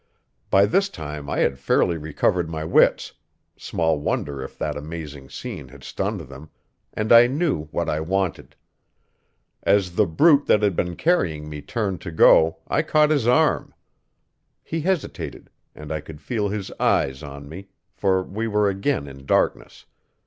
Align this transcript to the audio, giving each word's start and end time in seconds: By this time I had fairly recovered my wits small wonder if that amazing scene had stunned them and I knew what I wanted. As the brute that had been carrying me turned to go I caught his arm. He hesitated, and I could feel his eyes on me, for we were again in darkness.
By 0.49 0.65
this 0.65 0.89
time 0.89 1.29
I 1.29 1.41
had 1.41 1.59
fairly 1.59 1.95
recovered 1.95 2.49
my 2.49 2.63
wits 2.63 3.13
small 3.55 3.99
wonder 3.99 4.41
if 4.41 4.57
that 4.57 4.75
amazing 4.75 5.29
scene 5.29 5.67
had 5.67 5.83
stunned 5.83 6.21
them 6.21 6.49
and 6.91 7.11
I 7.11 7.27
knew 7.27 7.65
what 7.65 7.87
I 7.87 7.99
wanted. 7.99 8.55
As 9.61 9.93
the 9.93 10.07
brute 10.07 10.47
that 10.47 10.63
had 10.63 10.75
been 10.75 10.95
carrying 10.95 11.47
me 11.47 11.61
turned 11.61 12.01
to 12.01 12.09
go 12.11 12.57
I 12.67 12.81
caught 12.81 13.11
his 13.11 13.27
arm. 13.27 13.75
He 14.63 14.81
hesitated, 14.81 15.51
and 15.75 15.91
I 15.91 16.01
could 16.01 16.19
feel 16.19 16.49
his 16.49 16.71
eyes 16.79 17.21
on 17.21 17.47
me, 17.47 17.67
for 17.93 18.23
we 18.23 18.47
were 18.47 18.69
again 18.69 19.07
in 19.07 19.27
darkness. 19.27 19.85